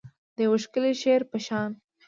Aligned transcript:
د 0.35 0.37
یو 0.45 0.53
ښکلي 0.63 0.93
شعر 1.01 1.21
په 1.31 1.37
شاني 1.45 1.75